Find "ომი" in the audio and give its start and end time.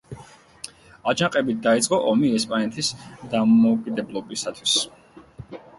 2.13-2.33